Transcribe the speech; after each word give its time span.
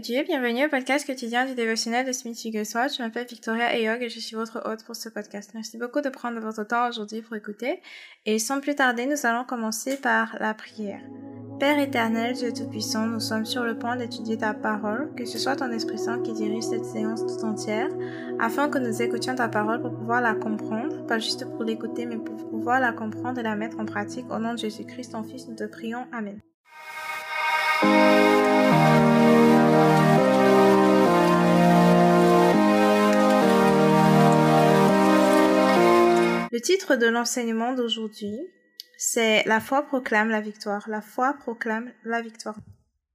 Bienvenue 0.00 0.66
au 0.66 0.68
podcast 0.68 1.06
quotidien 1.06 1.46
du 1.46 1.54
dévotionnel 1.54 2.04
de 2.04 2.10
Smith 2.10 2.36
Wigglesworth. 2.44 2.96
Je 2.96 3.02
m'appelle 3.02 3.28
Victoria 3.28 3.76
Eyog 3.78 4.02
et 4.02 4.08
je 4.08 4.18
suis 4.18 4.34
votre 4.34 4.60
hôte 4.68 4.82
pour 4.82 4.96
ce 4.96 5.08
podcast. 5.08 5.52
Merci 5.54 5.78
beaucoup 5.78 6.00
de 6.00 6.08
prendre 6.08 6.40
votre 6.40 6.64
temps 6.64 6.88
aujourd'hui 6.88 7.22
pour 7.22 7.36
écouter. 7.36 7.80
Et 8.26 8.40
sans 8.40 8.60
plus 8.60 8.74
tarder, 8.74 9.06
nous 9.06 9.24
allons 9.24 9.44
commencer 9.44 9.96
par 9.96 10.36
la 10.40 10.52
prière. 10.52 11.00
Père 11.60 11.78
éternel, 11.78 12.34
Dieu 12.34 12.52
Tout-Puissant, 12.52 13.06
nous 13.06 13.20
sommes 13.20 13.46
sur 13.46 13.62
le 13.62 13.78
point 13.78 13.94
d'étudier 13.94 14.36
ta 14.36 14.52
parole, 14.52 15.14
que 15.14 15.24
ce 15.26 15.38
soit 15.38 15.54
ton 15.54 15.70
Esprit 15.70 15.98
Saint 15.98 16.20
qui 16.22 16.32
dirige 16.32 16.64
cette 16.64 16.86
séance 16.86 17.24
tout 17.24 17.44
entière, 17.44 17.90
afin 18.40 18.68
que 18.68 18.78
nous 18.78 19.00
écoutions 19.00 19.36
ta 19.36 19.48
parole 19.48 19.80
pour 19.80 19.94
pouvoir 19.94 20.20
la 20.20 20.34
comprendre, 20.34 21.06
pas 21.06 21.20
juste 21.20 21.44
pour 21.44 21.62
l'écouter, 21.62 22.06
mais 22.06 22.16
pour 22.16 22.34
pouvoir 22.50 22.80
la 22.80 22.90
comprendre 22.90 23.38
et 23.38 23.44
la 23.44 23.54
mettre 23.54 23.78
en 23.78 23.84
pratique. 23.84 24.28
Au 24.28 24.40
nom 24.40 24.54
de 24.54 24.58
Jésus-Christ, 24.58 25.12
ton 25.12 25.22
Fils, 25.22 25.46
nous 25.46 25.54
te 25.54 25.64
prions. 25.64 26.06
Amen. 26.10 26.40
Titre 36.74 36.96
de 36.96 37.06
l'enseignement 37.06 37.72
d'aujourd'hui, 37.72 38.36
c'est 38.98 39.44
La 39.46 39.60
foi 39.60 39.82
proclame 39.82 40.28
la 40.28 40.40
victoire. 40.40 40.88
La 40.88 41.02
foi 41.02 41.34
proclame 41.34 41.92
la 42.04 42.20
victoire. 42.20 42.56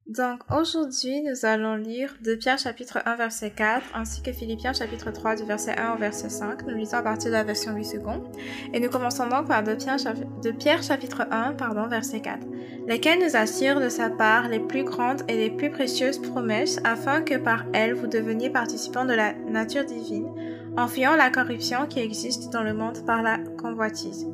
Donc 0.08 0.40
aujourd'hui, 0.50 1.22
nous 1.22 1.46
allons 1.46 1.76
lire 1.76 2.16
de 2.24 2.36
Pierre 2.36 2.58
chapitre 2.58 3.00
1 3.06 3.16
verset 3.18 3.52
4 3.52 3.84
ainsi 3.94 4.22
que 4.22 4.32
Philippiens 4.32 4.72
chapitre 4.72 5.12
3 5.12 5.36
du 5.36 5.44
verset 5.44 5.78
1 5.78 5.94
au 5.94 5.98
verset 5.98 6.30
5. 6.30 6.64
Nous 6.68 6.76
lisons 6.76 6.98
à 6.98 7.02
partir 7.02 7.28
de 7.28 7.36
la 7.36 7.44
version 7.44 7.76
8 7.76 7.84
secondes. 7.84 8.24
Et 8.74 8.80
nous 8.80 8.90
commençons 8.90 9.28
donc 9.28 9.50
par 9.50 9.62
de 9.62 9.76
Pierre, 9.76 9.98
de 10.42 10.52
Pierre 10.52 10.82
chapitre 10.82 11.28
1 11.30 11.54
pardon, 11.54 11.88
verset 11.88 12.22
4, 12.22 12.48
lesquels 12.88 13.20
nous 13.20 13.36
assurent 13.36 13.82
de 13.82 13.90
sa 13.90 14.10
part 14.10 14.48
les 14.48 14.62
plus 14.62 14.86
grandes 14.86 15.22
et 15.28 15.36
les 15.36 15.52
plus 15.52 15.70
précieuses 15.70 16.20
promesses 16.20 16.80
afin 16.86 17.22
que 17.22 17.36
par 17.36 17.66
elles 17.74 17.94
vous 17.94 18.08
deveniez 18.08 18.50
participants 18.50 19.06
de 19.06 19.14
la 19.14 19.34
nature 19.34 19.84
divine 19.84 20.32
en 20.78 20.88
fuyant 20.88 21.16
la 21.16 21.30
corruption 21.30 21.88
qui 21.88 22.00
existe 22.00 22.52
dans 22.52 22.64
le 22.64 22.74
monde 22.74 23.06
par 23.06 23.22
la 23.22 23.38
convoitise. 23.62 24.28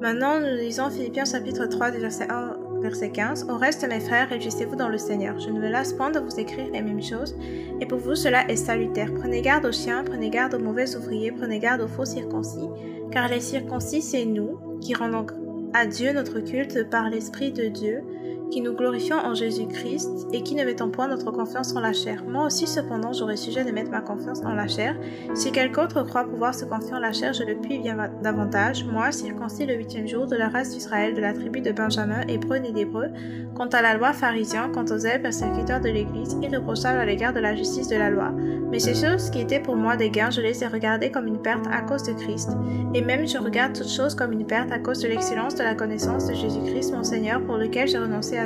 Maintenant, 0.00 0.38
nous 0.40 0.56
lisons 0.56 0.90
Philippiens 0.90 1.24
chapitre 1.24 1.66
3 1.66 1.90
du 1.90 1.98
verset 1.98 2.28
1 2.30 2.56
verset 2.80 3.10
15. 3.10 3.46
Au 3.50 3.56
reste, 3.56 3.86
mes 3.88 4.00
frères, 4.00 4.28
réjouissez-vous 4.28 4.76
dans 4.76 4.88
le 4.88 4.98
Seigneur. 4.98 5.38
Je 5.38 5.50
ne 5.50 5.60
me 5.60 5.68
lasse 5.68 5.92
point 5.92 6.10
de 6.10 6.20
vous 6.20 6.38
écrire 6.38 6.70
les 6.72 6.82
mêmes 6.82 7.02
choses, 7.02 7.36
et 7.80 7.86
pour 7.86 7.98
vous 7.98 8.14
cela 8.14 8.48
est 8.48 8.56
salutaire. 8.56 9.12
Prenez 9.14 9.42
garde 9.42 9.66
aux 9.66 9.72
chiens, 9.72 10.04
prenez 10.04 10.30
garde 10.30 10.54
aux 10.54 10.58
mauvais 10.58 10.96
ouvriers, 10.96 11.32
prenez 11.32 11.58
garde 11.58 11.80
aux 11.80 11.88
faux 11.88 12.04
circoncis, 12.04 12.68
car 13.10 13.28
les 13.28 13.40
circoncis, 13.40 14.02
c'est 14.02 14.24
nous, 14.24 14.58
qui 14.80 14.94
rendons 14.94 15.26
à 15.74 15.86
Dieu 15.86 16.12
notre 16.12 16.40
culte 16.40 16.88
par 16.88 17.10
l'Esprit 17.10 17.52
de 17.52 17.66
Dieu, 17.66 18.02
qui 18.50 18.60
nous 18.60 18.72
glorifions 18.72 19.16
en 19.16 19.34
Jésus-Christ 19.34 20.28
et 20.32 20.42
qui 20.42 20.54
ne 20.54 20.64
mettons 20.64 20.90
point 20.90 21.08
notre 21.08 21.30
confiance 21.30 21.74
en 21.76 21.80
la 21.80 21.92
chair. 21.92 22.24
Moi 22.26 22.46
aussi, 22.46 22.66
cependant, 22.66 23.12
j'aurais 23.12 23.36
sujet 23.36 23.64
de 23.64 23.70
mettre 23.70 23.90
ma 23.90 24.00
confiance 24.00 24.42
en 24.44 24.54
la 24.54 24.68
chair. 24.68 24.96
Si 25.34 25.52
quelqu'un 25.52 25.84
autre 25.84 26.02
croit 26.02 26.24
pouvoir 26.24 26.54
se 26.54 26.64
confier 26.64 26.94
en 26.94 26.98
la 26.98 27.12
chair, 27.12 27.32
je 27.32 27.44
le 27.44 27.56
puis 27.56 27.78
bien 27.78 27.96
davantage. 28.22 28.84
Moi, 28.84 29.12
circoncis 29.12 29.66
le 29.66 29.74
huitième 29.74 30.08
jour 30.08 30.26
de 30.26 30.36
la 30.36 30.48
race 30.48 30.70
d'Israël, 30.70 31.14
de 31.14 31.20
la 31.20 31.32
tribu 31.32 31.60
de 31.60 31.72
Benjamin, 31.72 32.22
hébreu 32.28 32.58
né 32.58 32.72
d'hébreu, 32.72 33.08
quant 33.54 33.68
à 33.68 33.82
la 33.82 33.94
loi 33.94 34.12
pharisien, 34.12 34.70
quant 34.72 34.84
aux 34.84 34.98
ailes 34.98 35.22
persécuteurs 35.22 35.80
de 35.80 35.88
l'Église, 35.88 36.36
irréprochable 36.42 36.98
à 36.98 37.04
l'égard 37.04 37.32
de 37.32 37.40
la 37.40 37.54
justice 37.54 37.88
de 37.88 37.96
la 37.96 38.10
loi. 38.10 38.32
Mais 38.70 38.78
ces 38.78 38.94
choses 38.94 39.30
qui 39.30 39.40
étaient 39.40 39.60
pour 39.60 39.76
moi 39.76 39.96
des 39.96 40.10
gains, 40.10 40.30
je 40.30 40.40
les 40.40 40.62
ai 40.62 40.66
regardées 40.66 41.10
comme 41.10 41.26
une 41.26 41.40
perte 41.40 41.66
à 41.70 41.82
cause 41.82 42.02
de 42.02 42.12
Christ. 42.12 42.50
Et 42.94 43.02
même 43.02 43.26
je 43.26 43.38
regarde 43.38 43.74
toutes 43.74 43.88
choses 43.88 44.14
comme 44.14 44.32
une 44.32 44.46
perte 44.46 44.72
à 44.72 44.78
cause 44.78 45.00
de 45.00 45.08
l'excellence 45.08 45.54
de 45.54 45.62
la 45.62 45.74
connaissance 45.74 46.26
de 46.26 46.34
Jésus-Christ 46.34 46.92
mon 46.92 47.04
Seigneur, 47.04 47.40
pour 47.42 47.56
lequel 47.56 47.88
j'ai 47.88 47.98
renoncé 47.98 48.37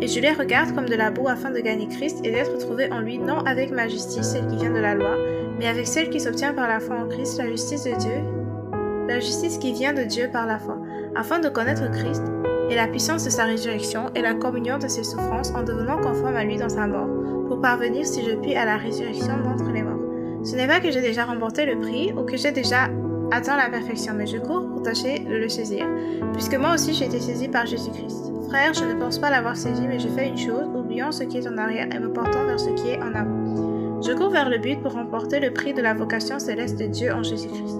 Et 0.00 0.08
je 0.08 0.20
les 0.20 0.32
regarde 0.32 0.74
comme 0.74 0.88
de 0.88 0.94
la 0.94 1.10
boue 1.10 1.28
afin 1.28 1.50
de 1.50 1.60
gagner 1.60 1.88
Christ 1.88 2.18
et 2.24 2.30
d'être 2.30 2.58
trouvé 2.58 2.90
en 2.92 3.00
lui, 3.00 3.18
non 3.18 3.38
avec 3.40 3.70
ma 3.70 3.88
justice, 3.88 4.32
celle 4.32 4.46
qui 4.48 4.56
vient 4.56 4.72
de 4.72 4.80
la 4.80 4.94
loi, 4.94 5.16
mais 5.58 5.66
avec 5.66 5.86
celle 5.86 6.10
qui 6.10 6.20
s'obtient 6.20 6.52
par 6.52 6.68
la 6.68 6.80
foi 6.80 6.96
en 6.96 7.08
Christ, 7.08 7.38
la 7.38 7.48
justice 7.48 7.84
de 7.84 7.96
Dieu, 7.96 9.08
la 9.08 9.20
justice 9.20 9.58
qui 9.58 9.72
vient 9.72 9.92
de 9.92 10.02
Dieu 10.02 10.28
par 10.32 10.46
la 10.46 10.58
foi, 10.58 10.78
afin 11.14 11.38
de 11.38 11.48
connaître 11.48 11.90
Christ 11.90 12.22
et 12.70 12.74
la 12.74 12.88
puissance 12.88 13.24
de 13.24 13.30
sa 13.30 13.44
résurrection 13.44 14.10
et 14.14 14.22
la 14.22 14.34
communion 14.34 14.78
de 14.78 14.88
ses 14.88 15.04
souffrances 15.04 15.52
en 15.54 15.62
devenant 15.62 15.98
conforme 15.98 16.36
à 16.36 16.44
lui 16.44 16.56
dans 16.56 16.68
sa 16.68 16.86
mort, 16.86 17.08
pour 17.48 17.60
parvenir, 17.60 18.06
si 18.06 18.24
je 18.24 18.34
puis, 18.36 18.54
à 18.54 18.64
la 18.64 18.76
résurrection 18.76 19.38
d'entre 19.42 19.70
les 19.70 19.82
morts. 19.82 20.00
Ce 20.44 20.56
n'est 20.56 20.66
pas 20.66 20.80
que 20.80 20.90
j'ai 20.90 21.00
déjà 21.00 21.24
remporté 21.24 21.66
le 21.66 21.78
prix 21.80 22.12
ou 22.12 22.24
que 22.24 22.36
j'ai 22.36 22.52
déjà 22.52 22.88
atteint 23.30 23.56
la 23.56 23.70
perfection, 23.70 24.14
mais 24.14 24.26
je 24.26 24.38
cours 24.38 24.73
de 24.92 25.36
le 25.36 25.48
saisir, 25.48 25.86
puisque 26.32 26.56
moi 26.56 26.74
aussi 26.74 26.92
j'ai 26.92 27.06
été 27.06 27.18
saisi 27.18 27.48
par 27.48 27.66
Jésus-Christ. 27.66 28.32
Frère, 28.48 28.74
je 28.74 28.84
ne 28.84 28.94
pense 28.94 29.18
pas 29.18 29.30
l'avoir 29.30 29.56
saisi, 29.56 29.86
mais 29.88 29.98
je 29.98 30.08
fais 30.08 30.28
une 30.28 30.36
chose, 30.36 30.66
oubliant 30.74 31.10
ce 31.10 31.24
qui 31.24 31.38
est 31.38 31.48
en 31.48 31.56
arrière 31.56 31.88
et 31.92 31.98
me 31.98 32.12
portant 32.12 32.44
vers 32.46 32.60
ce 32.60 32.70
qui 32.70 32.90
est 32.90 33.02
en 33.02 33.14
avant. 33.14 34.02
Je 34.02 34.12
cours 34.12 34.30
vers 34.30 34.50
le 34.50 34.58
but 34.58 34.80
pour 34.82 34.92
remporter 34.92 35.40
le 35.40 35.52
prix 35.52 35.72
de 35.72 35.80
la 35.80 35.94
vocation 35.94 36.38
céleste 36.38 36.78
de 36.78 36.86
Dieu 36.86 37.12
en 37.12 37.22
Jésus-Christ. 37.22 37.78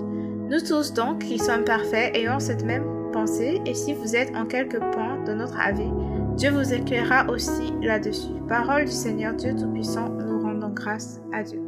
Nous 0.51 0.61
tous 0.61 0.93
donc, 0.95 1.21
qui 1.21 1.39
sommes 1.39 1.65
parfaits, 1.65 2.17
ayons 2.17 2.41
cette 2.41 2.65
même 2.65 2.85
pensée, 3.13 3.61
et 3.67 3.75
si 3.75 3.93
vous 3.93 4.17
êtes 4.17 4.35
en 4.35 4.47
quelque 4.47 4.79
point 4.93 5.23
de 5.25 5.35
notre 5.35 5.61
avis, 5.61 5.91
Dieu 6.37 6.51
vous 6.51 6.73
éclairera 6.73 7.31
aussi 7.31 7.73
là-dessus. 7.83 8.33
Parole 8.49 8.87
du 8.87 8.93
Seigneur 8.93 9.35
Dieu 9.35 9.55
Tout-Puissant, 9.55 10.09
nous 10.09 10.43
rendons 10.43 10.71
grâce 10.71 11.21
à 11.33 11.43
Dieu. 11.43 11.61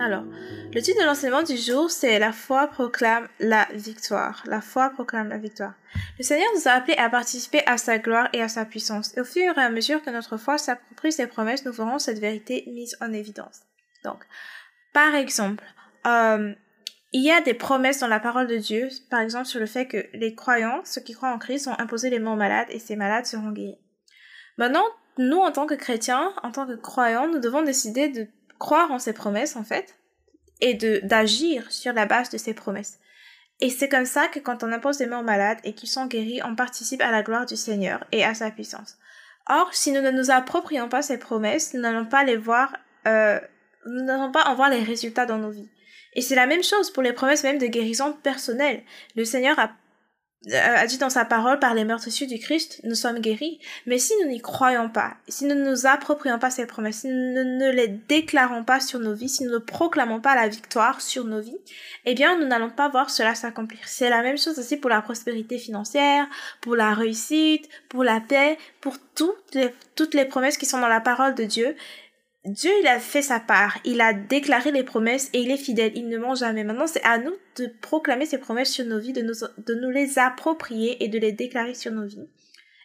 Alors, 0.00 0.24
le 0.72 0.80
titre 0.80 1.00
de 1.00 1.06
l'enseignement 1.06 1.42
du 1.42 1.56
jour, 1.56 1.90
c'est 1.90 2.18
La 2.18 2.32
foi 2.32 2.68
proclame 2.68 3.28
la 3.40 3.66
victoire. 3.72 4.42
La 4.46 4.60
foi 4.60 4.90
proclame 4.90 5.28
la 5.28 5.38
victoire. 5.38 5.74
Le 6.18 6.24
Seigneur 6.24 6.48
nous 6.54 6.68
a 6.68 6.72
appelés 6.72 6.96
à 6.96 7.10
participer 7.10 7.62
à 7.66 7.78
sa 7.78 7.98
gloire 7.98 8.28
et 8.32 8.40
à 8.40 8.48
sa 8.48 8.64
puissance. 8.64 9.16
Et 9.16 9.20
au 9.20 9.24
fur 9.24 9.58
et 9.58 9.60
à 9.60 9.70
mesure 9.70 10.02
que 10.02 10.10
notre 10.10 10.36
foi 10.36 10.56
s'approprie 10.56 11.10
ses 11.10 11.26
promesses, 11.26 11.64
nous 11.64 11.72
verrons 11.72 11.98
cette 11.98 12.20
vérité 12.20 12.64
mise 12.68 12.96
en 13.00 13.12
évidence. 13.12 13.60
Donc, 14.04 14.24
par 14.92 15.14
exemple, 15.16 15.64
euh, 16.06 16.54
il 17.12 17.24
y 17.24 17.32
a 17.32 17.40
des 17.40 17.54
promesses 17.54 18.00
dans 18.00 18.06
la 18.06 18.20
parole 18.20 18.46
de 18.46 18.56
Dieu, 18.56 18.88
par 19.10 19.20
exemple 19.20 19.46
sur 19.46 19.60
le 19.60 19.66
fait 19.66 19.86
que 19.86 20.06
les 20.12 20.34
croyants, 20.34 20.82
ceux 20.84 21.00
qui 21.00 21.14
croient 21.14 21.32
en 21.32 21.38
Christ, 21.38 21.66
ont 21.66 21.78
imposé 21.78 22.10
les 22.10 22.18
aux 22.18 22.36
malades 22.36 22.68
et 22.70 22.78
ces 22.78 22.96
malades 22.96 23.26
seront 23.26 23.50
guéris. 23.50 23.78
Maintenant, 24.58 24.84
nous, 25.16 25.38
en 25.38 25.50
tant 25.50 25.66
que 25.66 25.74
chrétiens, 25.74 26.32
en 26.42 26.52
tant 26.52 26.66
que 26.66 26.74
croyants, 26.74 27.26
nous 27.26 27.40
devons 27.40 27.62
décider 27.62 28.08
de 28.08 28.28
croire 28.58 28.90
en 28.90 28.98
ces 28.98 29.12
promesses, 29.12 29.56
en 29.56 29.64
fait, 29.64 29.96
et 30.60 30.74
de 30.74 31.00
d'agir 31.04 31.70
sur 31.70 31.92
la 31.92 32.06
base 32.06 32.30
de 32.30 32.38
ces 32.38 32.54
promesses. 32.54 32.98
Et 33.60 33.70
c'est 33.70 33.88
comme 33.88 34.06
ça 34.06 34.28
que 34.28 34.38
quand 34.38 34.62
on 34.62 34.72
impose 34.72 34.98
des 34.98 35.06
mains 35.06 35.20
aux 35.20 35.24
malades 35.24 35.58
et 35.64 35.74
qu'ils 35.74 35.88
sont 35.88 36.06
guéris, 36.06 36.40
on 36.44 36.54
participe 36.54 37.02
à 37.02 37.10
la 37.10 37.22
gloire 37.22 37.46
du 37.46 37.56
Seigneur 37.56 38.04
et 38.12 38.24
à 38.24 38.34
sa 38.34 38.50
puissance. 38.50 38.98
Or, 39.48 39.72
si 39.72 39.92
nous 39.92 40.02
ne 40.02 40.10
nous 40.10 40.30
approprions 40.30 40.88
pas 40.88 41.02
ces 41.02 41.18
promesses, 41.18 41.74
nous 41.74 41.80
n'allons 41.80 42.04
pas 42.06 42.22
les 42.22 42.36
voir, 42.36 42.76
euh, 43.06 43.40
nous 43.86 44.04
n'allons 44.04 44.30
pas 44.30 44.44
en 44.44 44.54
voir 44.54 44.70
les 44.70 44.82
résultats 44.82 45.26
dans 45.26 45.38
nos 45.38 45.50
vies. 45.50 45.68
Et 46.14 46.20
c'est 46.20 46.34
la 46.34 46.46
même 46.46 46.62
chose 46.62 46.90
pour 46.90 47.02
les 47.02 47.12
promesses 47.12 47.42
même 47.42 47.58
de 47.58 47.66
guérison 47.66 48.12
personnelle. 48.12 48.82
Le 49.16 49.24
Seigneur 49.24 49.58
a 49.58 49.72
a 50.52 50.86
dit 50.86 50.98
dans 50.98 51.10
sa 51.10 51.24
parole, 51.24 51.58
par 51.58 51.74
les 51.74 51.84
meurtrissures 51.84 52.26
du 52.26 52.38
Christ, 52.38 52.80
nous 52.84 52.94
sommes 52.94 53.18
guéris. 53.18 53.58
Mais 53.86 53.98
si 53.98 54.12
nous 54.22 54.28
n'y 54.28 54.40
croyons 54.40 54.88
pas, 54.88 55.16
si 55.28 55.44
nous 55.44 55.54
ne 55.54 55.68
nous 55.68 55.86
approprions 55.86 56.38
pas 56.38 56.50
ces 56.50 56.66
promesses, 56.66 57.00
si 57.00 57.08
nous 57.08 57.44
ne 57.44 57.70
les 57.70 57.88
déclarons 57.88 58.64
pas 58.64 58.80
sur 58.80 59.00
nos 59.00 59.14
vies, 59.14 59.28
si 59.28 59.44
nous 59.44 59.50
ne 59.50 59.58
proclamons 59.58 60.20
pas 60.20 60.34
la 60.34 60.48
victoire 60.48 61.00
sur 61.00 61.24
nos 61.24 61.40
vies, 61.40 61.58
eh 62.04 62.14
bien, 62.14 62.38
nous 62.38 62.46
n'allons 62.46 62.70
pas 62.70 62.88
voir 62.88 63.10
cela 63.10 63.34
s'accomplir. 63.34 63.80
C'est 63.84 64.10
la 64.10 64.22
même 64.22 64.38
chose 64.38 64.58
aussi 64.58 64.76
pour 64.76 64.90
la 64.90 65.02
prospérité 65.02 65.58
financière, 65.58 66.26
pour 66.60 66.76
la 66.76 66.94
réussite, 66.94 67.68
pour 67.88 68.04
la 68.04 68.20
paix, 68.20 68.58
pour 68.80 68.96
toutes 69.14 69.58
toutes 69.96 70.14
les 70.14 70.24
promesses 70.24 70.56
qui 70.56 70.66
sont 70.66 70.80
dans 70.80 70.88
la 70.88 71.00
parole 71.00 71.34
de 71.34 71.44
Dieu. 71.44 71.74
Dieu, 72.48 72.70
il 72.80 72.86
a 72.86 72.98
fait 73.00 73.22
sa 73.22 73.40
part, 73.40 73.78
il 73.84 74.00
a 74.00 74.12
déclaré 74.12 74.70
les 74.70 74.82
promesses 74.82 75.30
et 75.32 75.40
il 75.40 75.50
est 75.50 75.56
fidèle, 75.56 75.92
il 75.94 76.08
ne 76.08 76.18
ment 76.18 76.34
jamais. 76.34 76.64
Maintenant, 76.64 76.86
c'est 76.86 77.04
à 77.04 77.18
nous 77.18 77.34
de 77.56 77.66
proclamer 77.80 78.26
ces 78.26 78.38
promesses 78.38 78.72
sur 78.72 78.84
nos 78.84 78.98
vies, 78.98 79.12
de 79.12 79.22
nous, 79.22 79.34
de 79.58 79.74
nous 79.74 79.90
les 79.90 80.18
approprier 80.18 81.02
et 81.02 81.08
de 81.08 81.18
les 81.18 81.32
déclarer 81.32 81.74
sur 81.74 81.92
nos 81.92 82.06
vies. 82.06 82.28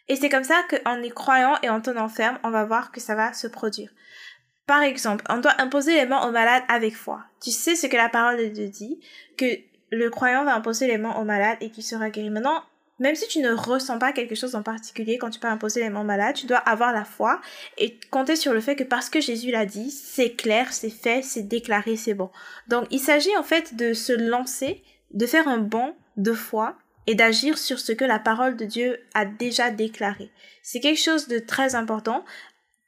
Et 0.08 0.16
c'est 0.16 0.28
comme 0.28 0.44
ça 0.44 0.62
qu'en 0.68 1.02
y 1.02 1.10
croyant 1.10 1.56
et 1.62 1.68
en 1.68 1.80
tenant 1.80 2.08
ferme, 2.08 2.38
on 2.42 2.50
va 2.50 2.64
voir 2.64 2.92
que 2.92 3.00
ça 3.00 3.14
va 3.14 3.32
se 3.32 3.46
produire. 3.46 3.90
Par 4.66 4.82
exemple, 4.82 5.24
on 5.28 5.38
doit 5.38 5.60
imposer 5.60 5.94
les 5.94 6.06
mains 6.06 6.26
aux 6.26 6.32
malades 6.32 6.62
avec 6.68 6.94
foi. 6.94 7.24
Tu 7.42 7.50
sais 7.50 7.76
ce 7.76 7.86
que 7.86 7.96
la 7.96 8.08
parole 8.08 8.38
de 8.38 8.46
Dieu 8.46 8.68
dit, 8.68 9.00
que 9.36 9.46
le 9.90 10.10
croyant 10.10 10.44
va 10.44 10.54
imposer 10.54 10.86
les 10.86 10.98
mains 10.98 11.14
aux 11.16 11.24
malades 11.24 11.58
et 11.60 11.70
qu'il 11.70 11.84
sera 11.84 12.10
guéri. 12.10 12.30
Maintenant, 12.30 12.62
même 12.98 13.14
si 13.14 13.26
tu 13.26 13.40
ne 13.40 13.52
ressens 13.52 13.98
pas 13.98 14.12
quelque 14.12 14.34
chose 14.34 14.54
en 14.54 14.62
particulier 14.62 15.18
quand 15.18 15.30
tu 15.30 15.40
peux 15.40 15.48
imposer 15.48 15.80
les 15.80 15.90
mains 15.90 16.04
malades, 16.04 16.36
tu 16.36 16.46
dois 16.46 16.58
avoir 16.58 16.92
la 16.92 17.04
foi 17.04 17.40
et 17.76 17.98
compter 18.10 18.36
sur 18.36 18.52
le 18.52 18.60
fait 18.60 18.76
que 18.76 18.84
parce 18.84 19.10
que 19.10 19.20
Jésus 19.20 19.50
l'a 19.50 19.66
dit, 19.66 19.90
c'est 19.90 20.34
clair, 20.34 20.72
c'est 20.72 20.90
fait, 20.90 21.22
c'est 21.22 21.42
déclaré, 21.42 21.96
c'est 21.96 22.14
bon. 22.14 22.30
Donc 22.68 22.86
il 22.90 23.00
s'agit 23.00 23.36
en 23.36 23.42
fait 23.42 23.74
de 23.74 23.94
se 23.94 24.12
lancer, 24.12 24.82
de 25.12 25.26
faire 25.26 25.48
un 25.48 25.58
bond 25.58 25.94
de 26.16 26.32
foi 26.32 26.76
et 27.06 27.14
d'agir 27.14 27.58
sur 27.58 27.78
ce 27.78 27.92
que 27.92 28.04
la 28.04 28.18
parole 28.18 28.56
de 28.56 28.64
Dieu 28.64 28.98
a 29.14 29.24
déjà 29.24 29.70
déclaré. 29.70 30.30
C'est 30.62 30.80
quelque 30.80 31.00
chose 31.00 31.28
de 31.28 31.38
très 31.38 31.74
important. 31.74 32.24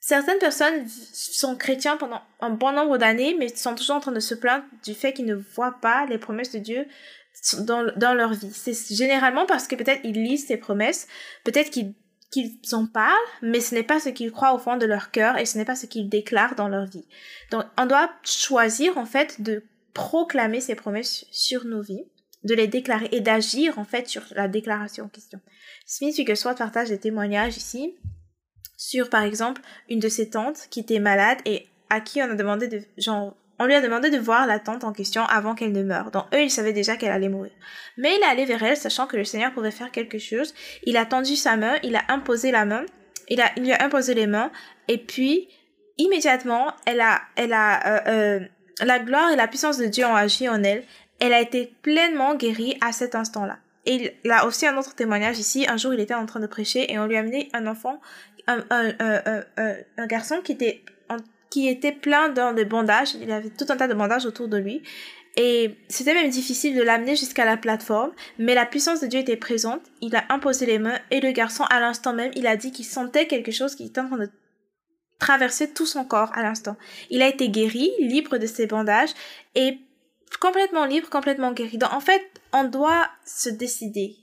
Certaines 0.00 0.38
personnes 0.38 0.86
sont 1.12 1.56
chrétiens 1.56 1.96
pendant 1.96 2.22
un 2.40 2.50
bon 2.50 2.70
nombre 2.70 2.96
d'années, 2.96 3.34
mais 3.36 3.48
sont 3.48 3.74
toujours 3.74 3.96
en 3.96 4.00
train 4.00 4.12
de 4.12 4.20
se 4.20 4.36
plaindre 4.36 4.64
du 4.84 4.94
fait 4.94 5.12
qu'ils 5.12 5.26
ne 5.26 5.34
voient 5.34 5.78
pas 5.82 6.06
les 6.06 6.18
promesses 6.18 6.52
de 6.52 6.60
Dieu 6.60 6.86
dans, 7.60 7.90
dans 7.96 8.14
leur 8.14 8.32
vie. 8.32 8.52
C'est 8.52 8.94
généralement 8.94 9.46
parce 9.46 9.66
que 9.66 9.76
peut-être 9.76 10.00
ils 10.04 10.22
lisent 10.22 10.46
ces 10.46 10.56
promesses, 10.56 11.06
peut-être 11.44 11.70
qu'ils 11.70 11.94
qu'ils 12.30 12.58
en 12.72 12.86
parlent, 12.86 13.14
mais 13.42 13.60
ce 13.60 13.74
n'est 13.74 13.82
pas 13.82 14.00
ce 14.00 14.08
qu'ils 14.08 14.32
croient 14.32 14.54
au 14.54 14.58
fond 14.58 14.76
de 14.76 14.86
leur 14.86 15.10
cœur 15.10 15.38
et 15.38 15.46
ce 15.46 15.58
n'est 15.58 15.64
pas 15.64 15.76
ce 15.76 15.86
qu'ils 15.86 16.08
déclarent 16.08 16.54
dans 16.54 16.68
leur 16.68 16.86
vie. 16.86 17.06
Donc, 17.50 17.64
on 17.78 17.86
doit 17.86 18.10
choisir, 18.24 18.98
en 18.98 19.06
fait, 19.06 19.40
de 19.40 19.64
proclamer 19.94 20.60
ces 20.60 20.74
promesses 20.74 21.24
sur 21.30 21.64
nos 21.64 21.80
vies, 21.80 22.04
de 22.44 22.54
les 22.54 22.66
déclarer 22.66 23.08
et 23.12 23.20
d'agir, 23.20 23.78
en 23.78 23.84
fait, 23.84 24.08
sur 24.08 24.22
la 24.32 24.48
déclaration 24.48 25.04
en 25.04 25.08
question. 25.08 25.40
Smith 25.86 26.36
soit 26.36 26.54
partage 26.54 26.88
des 26.88 26.98
témoignages 26.98 27.56
ici 27.56 27.94
sur, 28.76 29.08
par 29.08 29.22
exemple, 29.22 29.62
une 29.88 30.00
de 30.00 30.08
ses 30.08 30.28
tantes 30.28 30.66
qui 30.70 30.80
était 30.80 30.98
malade 30.98 31.38
et 31.44 31.66
à 31.88 32.00
qui 32.00 32.20
on 32.20 32.30
a 32.30 32.34
demandé 32.34 32.68
de, 32.68 32.82
genre, 32.98 33.36
on 33.58 33.66
lui 33.66 33.74
a 33.74 33.80
demandé 33.80 34.10
de 34.10 34.18
voir 34.18 34.46
la 34.46 34.58
tante 34.58 34.84
en 34.84 34.92
question 34.92 35.24
avant 35.24 35.54
qu'elle 35.54 35.72
ne 35.72 35.82
meure. 35.82 36.10
Donc 36.10 36.24
eux, 36.34 36.42
ils 36.42 36.50
savaient 36.50 36.72
déjà 36.72 36.96
qu'elle 36.96 37.12
allait 37.12 37.28
mourir. 37.28 37.52
Mais 37.96 38.14
il 38.16 38.22
est 38.22 38.26
allé 38.26 38.44
vers 38.44 38.62
elle, 38.62 38.76
sachant 38.76 39.06
que 39.06 39.16
le 39.16 39.24
Seigneur 39.24 39.52
pouvait 39.52 39.70
faire 39.70 39.90
quelque 39.90 40.18
chose. 40.18 40.54
Il 40.84 40.96
a 40.96 41.06
tendu 41.06 41.36
sa 41.36 41.56
main, 41.56 41.76
il 41.82 41.96
a 41.96 42.02
imposé 42.08 42.50
la 42.50 42.64
main, 42.64 42.84
il, 43.28 43.40
a, 43.40 43.50
il 43.56 43.64
lui 43.64 43.72
a 43.72 43.82
imposé 43.82 44.14
les 44.14 44.26
mains, 44.26 44.50
et 44.88 44.98
puis 44.98 45.48
immédiatement, 45.98 46.72
elle 46.84 47.00
a, 47.00 47.22
elle 47.36 47.52
a, 47.52 47.86
euh, 47.86 48.00
euh, 48.08 48.40
la 48.82 48.98
gloire 48.98 49.30
et 49.30 49.36
la 49.36 49.48
puissance 49.48 49.78
de 49.78 49.86
Dieu 49.86 50.04
ont 50.04 50.14
agi 50.14 50.48
en 50.48 50.62
elle. 50.62 50.84
Elle 51.18 51.32
a 51.32 51.40
été 51.40 51.72
pleinement 51.80 52.34
guérie 52.34 52.76
à 52.82 52.92
cet 52.92 53.14
instant-là. 53.14 53.56
Et 53.86 54.14
il 54.22 54.30
a 54.30 54.44
aussi 54.44 54.66
un 54.66 54.76
autre 54.76 54.94
témoignage 54.94 55.38
ici. 55.38 55.64
Un 55.66 55.78
jour, 55.78 55.94
il 55.94 56.00
était 56.00 56.12
en 56.12 56.26
train 56.26 56.40
de 56.40 56.46
prêcher 56.46 56.92
et 56.92 56.98
on 56.98 57.06
lui 57.06 57.16
a 57.16 57.20
amené 57.20 57.48
un 57.54 57.66
enfant, 57.66 58.00
un, 58.46 58.64
un, 58.68 58.92
un, 58.98 59.74
un 59.96 60.06
garçon 60.06 60.42
qui 60.42 60.52
était 60.52 60.82
qui 61.50 61.68
était 61.68 61.92
plein 61.92 62.28
de 62.28 62.64
bandages. 62.64 63.14
Il 63.20 63.30
avait 63.30 63.50
tout 63.50 63.66
un 63.68 63.76
tas 63.76 63.88
de 63.88 63.94
bandages 63.94 64.26
autour 64.26 64.48
de 64.48 64.56
lui. 64.56 64.82
Et 65.36 65.76
c'était 65.88 66.14
même 66.14 66.30
difficile 66.30 66.74
de 66.74 66.82
l'amener 66.82 67.14
jusqu'à 67.14 67.44
la 67.44 67.58
plateforme, 67.58 68.12
mais 68.38 68.54
la 68.54 68.64
puissance 68.64 69.00
de 69.00 69.06
Dieu 69.06 69.20
était 69.20 69.36
présente. 69.36 69.82
Il 70.00 70.16
a 70.16 70.24
imposé 70.30 70.64
les 70.64 70.78
mains 70.78 70.98
et 71.10 71.20
le 71.20 71.30
garçon, 71.32 71.64
à 71.64 71.78
l'instant 71.78 72.14
même, 72.14 72.30
il 72.34 72.46
a 72.46 72.56
dit 72.56 72.72
qu'il 72.72 72.86
sentait 72.86 73.26
quelque 73.26 73.52
chose 73.52 73.74
qui 73.74 73.84
était 73.84 74.00
en 74.00 74.06
train 74.06 74.16
de 74.16 74.30
traverser 75.18 75.72
tout 75.72 75.84
son 75.84 76.04
corps 76.04 76.30
à 76.34 76.42
l'instant. 76.42 76.76
Il 77.10 77.20
a 77.20 77.28
été 77.28 77.50
guéri, 77.50 77.90
libre 78.00 78.38
de 78.38 78.46
ses 78.46 78.66
bandages 78.66 79.10
et 79.54 79.78
complètement 80.40 80.86
libre, 80.86 81.10
complètement 81.10 81.52
guéri. 81.52 81.76
Donc 81.76 81.92
en 81.92 82.00
fait, 82.00 82.22
on 82.54 82.64
doit 82.64 83.06
se 83.26 83.50
décider. 83.50 84.16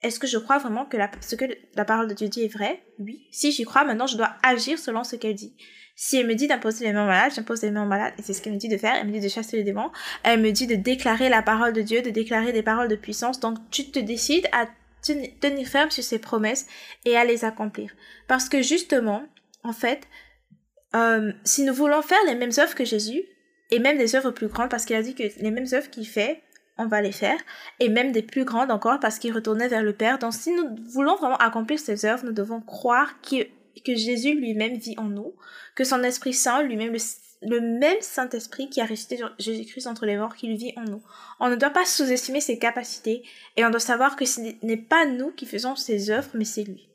Est-ce 0.00 0.18
que 0.18 0.26
je 0.26 0.38
crois 0.38 0.58
vraiment 0.58 0.86
que 0.86 0.96
la, 0.96 1.10
ce 1.20 1.34
que 1.34 1.44
la 1.74 1.84
parole 1.84 2.08
de 2.08 2.14
Dieu 2.14 2.28
dit 2.28 2.42
est 2.42 2.52
vrai? 2.52 2.82
Oui. 2.98 3.26
Si 3.30 3.52
j'y 3.52 3.64
crois, 3.64 3.84
maintenant 3.84 4.06
je 4.06 4.16
dois 4.16 4.34
agir 4.42 4.78
selon 4.78 5.04
ce 5.04 5.16
qu'elle 5.16 5.34
dit. 5.34 5.54
Si 5.96 6.16
elle 6.16 6.26
me 6.26 6.34
dit 6.34 6.48
d'imposer 6.48 6.84
les 6.84 6.92
mains 6.92 7.06
malades, 7.06 7.32
j'impose 7.34 7.62
les 7.62 7.70
mains 7.70 7.86
malades. 7.86 8.14
Et 8.18 8.22
c'est 8.22 8.32
ce 8.32 8.42
qu'elle 8.42 8.54
me 8.54 8.58
dit 8.58 8.68
de 8.68 8.76
faire. 8.76 8.94
Elle 8.94 9.06
me 9.06 9.12
dit 9.12 9.20
de 9.20 9.28
chasser 9.28 9.56
les 9.56 9.64
démons. 9.64 9.90
Elle 10.22 10.40
me 10.40 10.50
dit 10.50 10.66
de 10.66 10.74
déclarer 10.74 11.28
la 11.28 11.42
parole 11.42 11.72
de 11.72 11.82
Dieu, 11.82 12.02
de 12.02 12.10
déclarer 12.10 12.52
des 12.52 12.62
paroles 12.62 12.88
de 12.88 12.96
puissance. 12.96 13.40
Donc 13.40 13.58
tu 13.70 13.90
te 13.90 13.98
décides 13.98 14.48
à 14.52 14.66
tenir 15.02 15.68
ferme 15.68 15.90
sur 15.90 16.02
ces 16.02 16.18
promesses 16.18 16.66
et 17.04 17.16
à 17.16 17.24
les 17.24 17.44
accomplir. 17.44 17.94
Parce 18.26 18.48
que 18.48 18.62
justement, 18.62 19.22
en 19.62 19.72
fait, 19.72 20.08
euh, 20.94 21.32
si 21.44 21.64
nous 21.64 21.74
voulons 21.74 22.02
faire 22.02 22.18
les 22.26 22.34
mêmes 22.34 22.52
œuvres 22.58 22.74
que 22.74 22.84
Jésus, 22.84 23.22
et 23.70 23.78
même 23.78 23.98
des 23.98 24.14
œuvres 24.14 24.30
plus 24.30 24.48
grandes, 24.48 24.70
parce 24.70 24.84
qu'il 24.84 24.96
a 24.96 25.02
dit 25.02 25.14
que 25.14 25.22
les 25.22 25.50
mêmes 25.50 25.66
œuvres 25.72 25.90
qu'il 25.90 26.06
fait, 26.06 26.42
on 26.78 26.86
va 26.86 27.00
les 27.00 27.12
faire, 27.12 27.38
et 27.80 27.88
même 27.88 28.12
des 28.12 28.22
plus 28.22 28.44
grandes 28.44 28.70
encore, 28.70 29.00
parce 29.00 29.18
qu'il 29.18 29.32
retournait 29.32 29.68
vers 29.68 29.82
le 29.82 29.92
Père. 29.92 30.18
Donc 30.18 30.32
si 30.32 30.52
nous 30.52 30.76
voulons 30.92 31.16
vraiment 31.16 31.36
accomplir 31.36 31.78
ces 31.78 32.04
œuvres, 32.04 32.24
nous 32.24 32.32
devons 32.32 32.60
croire 32.60 33.20
que 33.20 33.46
que 33.82 33.94
Jésus 33.94 34.34
lui-même 34.34 34.76
vit 34.76 34.94
en 34.98 35.08
nous, 35.08 35.34
que 35.74 35.84
son 35.84 36.02
Esprit 36.02 36.34
Saint 36.34 36.62
lui-même, 36.62 36.96
le, 37.42 37.60
même 37.60 37.96
Saint-Esprit 38.00 38.70
qui 38.70 38.80
a 38.80 38.86
ressuscité 38.86 39.20
Jésus-Christ 39.38 39.86
entre 39.86 40.06
les 40.06 40.16
morts, 40.16 40.36
qui 40.36 40.54
vit 40.56 40.74
en 40.76 40.84
nous. 40.84 41.02
On 41.40 41.48
ne 41.48 41.56
doit 41.56 41.70
pas 41.70 41.84
sous-estimer 41.84 42.40
ses 42.40 42.58
capacités 42.58 43.22
et 43.56 43.64
on 43.64 43.70
doit 43.70 43.80
savoir 43.80 44.16
que 44.16 44.24
ce 44.24 44.40
n'est 44.62 44.76
pas 44.76 45.06
nous 45.06 45.30
qui 45.30 45.46
faisons 45.46 45.76
ses 45.76 46.10
œuvres, 46.10 46.30
mais 46.34 46.44
c'est 46.44 46.64
lui. 46.64 46.88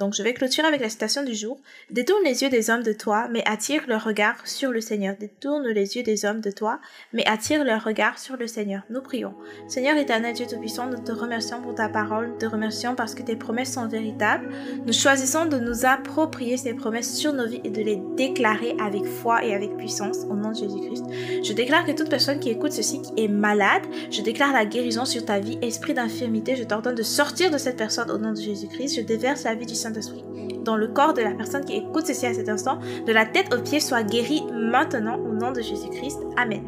Donc 0.00 0.14
je 0.14 0.22
vais 0.22 0.32
clôturer 0.32 0.66
avec 0.66 0.80
la 0.80 0.88
citation 0.88 1.22
du 1.22 1.34
jour. 1.34 1.58
Détourne 1.90 2.24
les 2.24 2.42
yeux 2.42 2.48
des 2.48 2.70
hommes 2.70 2.82
de 2.82 2.94
toi, 2.94 3.28
mais 3.30 3.42
attire 3.46 3.82
leur 3.86 4.02
regard 4.02 4.36
sur 4.46 4.70
le 4.70 4.80
Seigneur. 4.80 5.14
Détourne 5.20 5.68
les 5.68 5.96
yeux 5.96 6.02
des 6.02 6.24
hommes 6.24 6.40
de 6.40 6.50
toi, 6.50 6.80
mais 7.12 7.24
attire 7.28 7.64
leur 7.64 7.84
regard 7.84 8.18
sur 8.18 8.38
le 8.38 8.46
Seigneur. 8.46 8.82
Nous 8.88 9.02
prions. 9.02 9.34
Seigneur 9.68 9.98
éternel 9.98 10.34
Dieu 10.34 10.46
Tout-Puissant, 10.48 10.86
nous 10.86 11.04
te 11.04 11.12
remercions 11.12 11.60
pour 11.60 11.74
ta 11.74 11.90
parole, 11.90 12.28
nous 12.28 12.38
te 12.38 12.46
remercions 12.46 12.94
parce 12.94 13.14
que 13.14 13.22
tes 13.22 13.36
promesses 13.36 13.74
sont 13.74 13.88
véritables. 13.88 14.48
Nous 14.86 14.94
choisissons 14.94 15.44
de 15.44 15.58
nous 15.58 15.84
approprier 15.84 16.56
ces 16.56 16.72
promesses 16.72 17.14
sur 17.14 17.34
nos 17.34 17.46
vies 17.46 17.60
et 17.64 17.70
de 17.70 17.82
les 17.82 18.00
déclarer 18.16 18.74
avec 18.80 19.04
foi 19.04 19.44
et 19.44 19.54
avec 19.54 19.76
puissance 19.76 20.24
au 20.30 20.34
nom 20.34 20.52
de 20.52 20.56
Jésus-Christ. 20.56 21.04
Je 21.44 21.52
déclare 21.52 21.84
que 21.84 21.92
toute 21.92 22.08
personne 22.08 22.40
qui 22.40 22.48
écoute 22.48 22.72
ceci 22.72 23.02
qui 23.02 23.12
est 23.22 23.28
malade, 23.28 23.82
je 24.10 24.22
déclare 24.22 24.54
la 24.54 24.64
guérison 24.64 25.04
sur 25.04 25.26
ta 25.26 25.40
vie, 25.40 25.58
esprit 25.60 25.92
d'infirmité, 25.92 26.56
je 26.56 26.64
t'ordonne 26.64 26.94
de 26.94 27.02
sortir 27.02 27.50
de 27.50 27.58
cette 27.58 27.76
personne 27.76 28.10
au 28.10 28.16
nom 28.16 28.32
de 28.32 28.40
Jésus-Christ. 28.40 28.96
Je 28.96 29.02
déverse 29.02 29.44
la 29.44 29.54
vie 29.54 29.66
du 29.66 29.74
Saint 29.74 29.89
esprit 29.96 30.24
dans 30.64 30.76
le 30.76 30.88
corps 30.88 31.14
de 31.14 31.22
la 31.22 31.32
personne 31.32 31.64
qui 31.64 31.76
écoute 31.76 32.06
ceci 32.06 32.26
à 32.26 32.34
cet 32.34 32.48
instant, 32.48 32.78
de 33.06 33.12
la 33.12 33.26
tête 33.26 33.52
aux 33.54 33.60
pieds, 33.60 33.80
soit 33.80 34.02
guéri 34.02 34.42
maintenant 34.52 35.18
au 35.18 35.32
nom 35.32 35.52
de 35.52 35.60
Jésus-Christ. 35.60 36.18
Amen. 36.36 36.62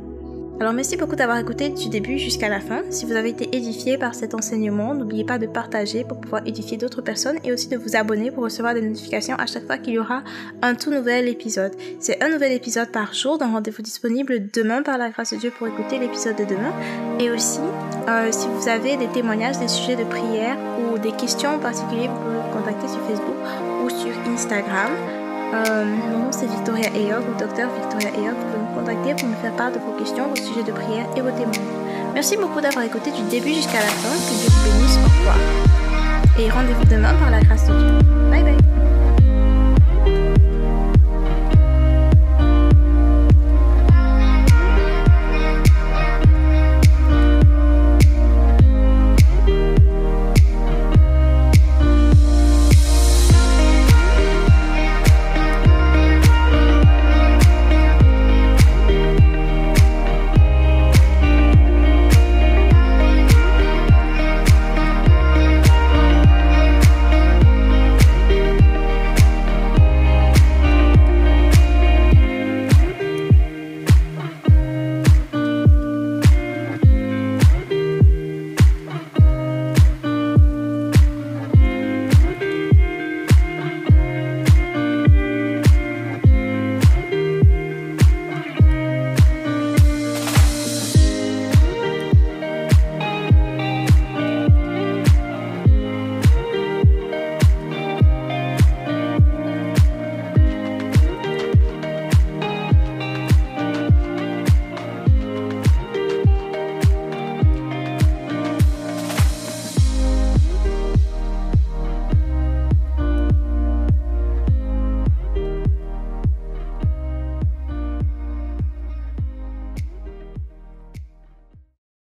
Alors 0.60 0.74
merci 0.74 0.96
beaucoup 0.96 1.16
d'avoir 1.16 1.38
écouté 1.38 1.70
du 1.70 1.88
début 1.88 2.18
jusqu'à 2.18 2.48
la 2.48 2.60
fin. 2.60 2.82
Si 2.90 3.04
vous 3.04 3.14
avez 3.14 3.30
été 3.30 3.56
édifié 3.56 3.98
par 3.98 4.14
cet 4.14 4.32
enseignement, 4.32 4.94
n'oubliez 4.94 5.24
pas 5.24 5.38
de 5.38 5.46
partager 5.46 6.04
pour 6.04 6.20
pouvoir 6.20 6.42
édifier 6.46 6.76
d'autres 6.76 7.02
personnes 7.02 7.38
et 7.42 7.52
aussi 7.52 7.66
de 7.68 7.76
vous 7.76 7.96
abonner 7.96 8.30
pour 8.30 8.44
recevoir 8.44 8.72
des 8.74 8.82
notifications 8.82 9.34
à 9.36 9.46
chaque 9.46 9.66
fois 9.66 9.78
qu'il 9.78 9.94
y 9.94 9.98
aura 9.98 10.22
un 10.60 10.76
tout 10.76 10.92
nouvel 10.92 11.26
épisode. 11.26 11.72
C'est 11.98 12.22
un 12.22 12.28
nouvel 12.28 12.52
épisode 12.52 12.90
par 12.90 13.12
jour, 13.12 13.38
donc 13.38 13.50
rendez-vous 13.50 13.82
disponible 13.82 14.50
demain 14.52 14.82
par 14.82 14.98
la 14.98 15.10
grâce 15.10 15.32
de 15.32 15.38
Dieu 15.38 15.50
pour 15.50 15.66
écouter 15.66 15.98
l'épisode 15.98 16.36
de 16.36 16.44
demain. 16.44 16.72
Et 17.18 17.30
aussi, 17.30 17.60
euh, 18.08 18.30
si 18.30 18.46
vous 18.46 18.68
avez 18.68 18.96
des 18.96 19.08
témoignages, 19.08 19.58
des 19.58 19.68
sujets 19.68 19.96
de 19.96 20.04
prière 20.04 20.56
ou 20.78 20.98
des 20.98 21.12
questions 21.12 21.50
en 21.50 21.58
particulier, 21.58 22.06
vous 22.06 22.41
me 22.52 22.58
contacter 22.58 22.88
sur 22.88 23.00
Facebook 23.06 23.36
ou 23.84 23.90
sur 23.90 24.12
Instagram. 24.32 24.92
Euh, 25.54 25.84
mon 25.84 26.18
nom 26.18 26.32
c'est 26.32 26.46
Victoria 26.46 26.88
Eyog 26.94 27.22
ou 27.28 27.38
Docteur 27.38 27.68
Victoria 27.80 28.08
Eyog. 28.08 28.34
Vous 28.34 28.46
pouvez 28.46 28.64
me 28.64 28.74
contacter 28.74 29.14
pour 29.14 29.28
me 29.28 29.36
faire 29.36 29.52
part 29.56 29.72
de 29.72 29.78
vos 29.78 29.92
questions, 29.98 30.28
vos 30.28 30.36
sujets 30.36 30.62
de 30.62 30.72
prière 30.72 31.06
et 31.16 31.20
vos 31.20 31.30
témoignages. 31.30 31.60
Merci 32.14 32.36
beaucoup 32.36 32.60
d'avoir 32.60 32.84
écouté 32.84 33.10
du 33.10 33.22
début 33.30 33.54
jusqu'à 33.54 33.80
la 33.80 33.92
fin. 34.00 34.14
Que 34.14 34.34
Dieu 34.40 34.48
vous 34.48 34.64
bénisse. 34.64 34.98
Au 34.98 35.18
revoir. 35.18 35.36
Et 36.38 36.48
rendez-vous 36.50 36.84
demain 36.84 37.14
par 37.14 37.30
la 37.30 37.40
grâce 37.40 37.66
de 37.66 37.72
Dieu. 37.72 37.98
Bye 38.30 38.42
bye. 38.42 38.71